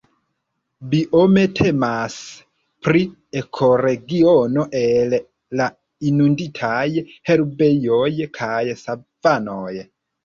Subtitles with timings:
[0.93, 2.15] Biome temas
[2.87, 3.01] pri
[3.41, 5.13] ekoregiono el
[5.61, 5.67] la
[6.13, 6.83] inunditaj
[7.31, 8.11] herbejoj
[8.41, 9.73] kaj savanoj.